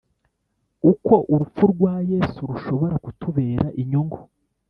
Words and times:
Uko 0.91 1.13
urupfu 1.33 1.63
rwa 1.73 1.93
Yesu 2.11 2.39
rushobora 2.51 2.95
kutubera 3.03 3.65
inyungu 3.81 4.19